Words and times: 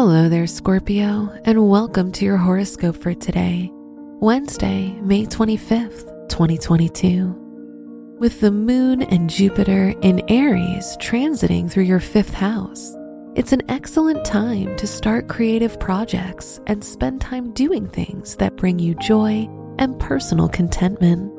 Hello 0.00 0.28
there, 0.28 0.46
Scorpio, 0.46 1.36
and 1.44 1.68
welcome 1.68 2.12
to 2.12 2.24
your 2.24 2.36
horoscope 2.36 2.94
for 2.94 3.14
today, 3.14 3.68
Wednesday, 3.72 4.92
May 5.02 5.26
25th, 5.26 6.28
2022. 6.28 8.16
With 8.20 8.40
the 8.40 8.52
moon 8.52 9.02
and 9.02 9.28
Jupiter 9.28 9.92
in 10.02 10.22
Aries 10.30 10.96
transiting 11.00 11.68
through 11.68 11.82
your 11.82 11.98
fifth 11.98 12.32
house, 12.32 12.94
it's 13.34 13.52
an 13.52 13.62
excellent 13.68 14.24
time 14.24 14.76
to 14.76 14.86
start 14.86 15.26
creative 15.26 15.80
projects 15.80 16.60
and 16.68 16.84
spend 16.84 17.20
time 17.20 17.52
doing 17.52 17.88
things 17.88 18.36
that 18.36 18.54
bring 18.54 18.78
you 18.78 18.94
joy 19.02 19.48
and 19.80 19.98
personal 19.98 20.48
contentment. 20.48 21.32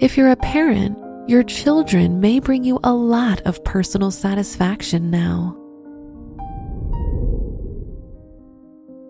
If 0.00 0.16
you're 0.16 0.32
a 0.32 0.36
parent, 0.36 0.98
your 1.28 1.44
children 1.44 2.18
may 2.18 2.40
bring 2.40 2.64
you 2.64 2.80
a 2.82 2.92
lot 2.92 3.42
of 3.42 3.62
personal 3.62 4.10
satisfaction 4.10 5.08
now. 5.08 5.56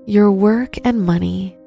Your 0.08 0.30
work 0.30 0.76
and 0.84 1.02
money. 1.02 1.58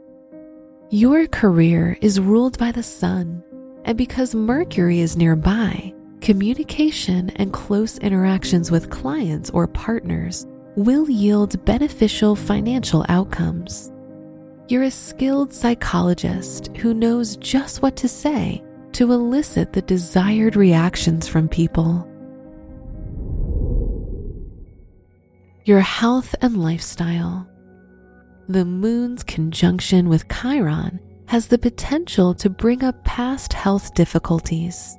Your 0.90 1.28
career 1.28 1.98
is 2.00 2.22
ruled 2.22 2.58
by 2.58 2.72
the 2.72 2.82
sun, 2.82 3.44
and 3.84 3.98
because 3.98 4.34
Mercury 4.34 5.02
is 5.02 5.18
nearby, 5.18 5.94
communication 6.22 7.32
and 7.32 7.52
close 7.52 7.98
interactions 7.98 8.72
with 8.72 8.90
clients 8.90 9.50
or 9.50 9.68
partners 9.68 10.48
will 10.78 11.10
yield 11.10 11.66
beneficial 11.66 12.34
financial 12.34 13.06
outcomes. 13.10 13.92
You're 14.70 14.84
a 14.84 14.92
skilled 14.92 15.54
psychologist 15.54 16.70
who 16.78 16.94
knows 16.94 17.36
just 17.36 17.82
what 17.82 17.98
to 17.98 18.08
say 18.08 18.64
to 18.94 19.12
elicit 19.12 19.74
the 19.74 19.82
desired 19.82 20.56
reactions 20.56 21.28
from 21.28 21.50
people. 21.50 22.08
Your 25.66 25.82
health 25.82 26.34
and 26.40 26.64
lifestyle 26.64 27.46
the 28.50 28.66
moon's 28.66 29.24
conjunction 29.24 30.10
with 30.10 30.28
Chiron 30.28 31.00
has 31.28 31.46
the 31.46 31.58
potential 31.60 32.34
to 32.34 32.50
bring 32.50 32.84
up 32.84 33.04
past 33.04 33.54
health 33.54 33.94
difficulties. 33.94 34.98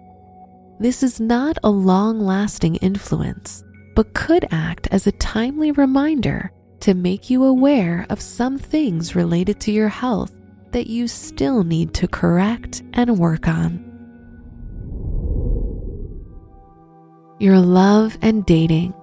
This 0.78 1.02
is 1.02 1.18
not 1.18 1.58
a 1.64 1.68
long 1.68 2.20
lasting 2.20 2.76
influence, 2.76 3.64
but 3.96 4.14
could 4.14 4.46
act 4.52 4.86
as 4.92 5.08
a 5.08 5.12
timely 5.12 5.72
reminder 5.72 6.52
to 6.78 6.94
make 6.94 7.28
you 7.28 7.42
aware 7.42 8.06
of 8.08 8.20
some 8.20 8.56
things 8.56 9.16
related 9.16 9.58
to 9.62 9.72
your 9.72 9.88
health 9.88 10.32
that 10.70 10.86
you 10.86 11.08
still 11.08 11.64
need 11.64 11.92
to 11.94 12.06
correct 12.06 12.84
and 12.92 13.18
work 13.18 13.48
on. 13.48 13.84
Your 17.40 17.58
love 17.58 18.16
and 18.22 18.46
dating. 18.46 18.94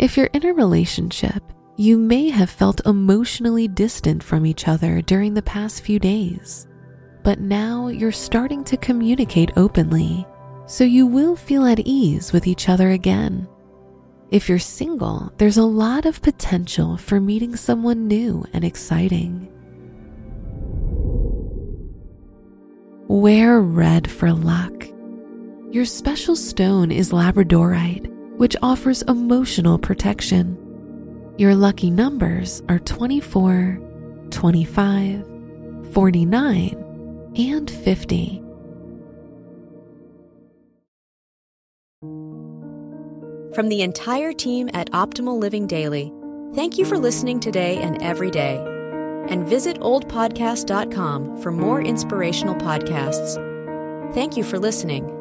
If 0.00 0.16
you're 0.16 0.30
in 0.32 0.44
a 0.44 0.52
relationship, 0.52 1.44
you 1.76 1.98
may 1.98 2.30
have 2.30 2.48
felt 2.48 2.80
emotionally 2.86 3.68
distant 3.68 4.22
from 4.22 4.46
each 4.46 4.66
other 4.66 5.02
during 5.02 5.34
the 5.34 5.42
past 5.42 5.82
few 5.82 5.98
days, 5.98 6.66
but 7.22 7.38
now 7.38 7.88
you're 7.88 8.12
starting 8.12 8.64
to 8.64 8.78
communicate 8.78 9.50
openly, 9.56 10.26
so 10.66 10.84
you 10.84 11.06
will 11.06 11.36
feel 11.36 11.66
at 11.66 11.80
ease 11.80 12.32
with 12.32 12.46
each 12.46 12.70
other 12.70 12.90
again. 12.90 13.46
If 14.30 14.48
you're 14.48 14.58
single, 14.58 15.30
there's 15.36 15.58
a 15.58 15.62
lot 15.62 16.06
of 16.06 16.22
potential 16.22 16.96
for 16.96 17.20
meeting 17.20 17.54
someone 17.56 18.08
new 18.08 18.46
and 18.54 18.64
exciting. 18.64 19.52
Wear 23.06 23.60
red 23.60 24.10
for 24.10 24.32
luck. 24.32 24.72
Your 25.70 25.84
special 25.84 26.36
stone 26.36 26.90
is 26.90 27.12
labradorite, 27.12 28.06
which 28.38 28.56
offers 28.62 29.02
emotional 29.02 29.78
protection. 29.78 30.65
Your 31.38 31.54
lucky 31.54 31.90
numbers 31.90 32.62
are 32.66 32.78
24, 32.78 33.78
25, 34.30 35.92
49, 35.92 37.32
and 37.36 37.70
50. 37.70 38.42
From 43.54 43.68
the 43.68 43.82
entire 43.82 44.32
team 44.32 44.70
at 44.72 44.90
Optimal 44.92 45.38
Living 45.38 45.66
Daily, 45.66 46.10
thank 46.54 46.78
you 46.78 46.86
for 46.86 46.96
listening 46.96 47.38
today 47.38 47.78
and 47.78 48.02
every 48.02 48.30
day. 48.30 48.56
And 49.28 49.46
visit 49.46 49.78
oldpodcast.com 49.80 51.42
for 51.42 51.52
more 51.52 51.82
inspirational 51.82 52.54
podcasts. 52.54 53.34
Thank 54.14 54.38
you 54.38 54.44
for 54.44 54.58
listening. 54.58 55.15